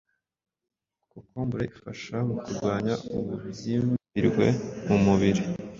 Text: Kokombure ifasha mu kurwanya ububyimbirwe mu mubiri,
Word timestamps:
Kokombure 1.11 1.63
ifasha 1.73 2.15
mu 2.27 2.35
kurwanya 2.43 2.93
ububyimbirwe 3.17 4.45
mu 4.87 4.97
mubiri, 5.05 5.41